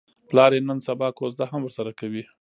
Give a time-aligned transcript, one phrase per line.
[0.29, 2.23] پلار یې نن سبا کوزده هم ورسره کوي.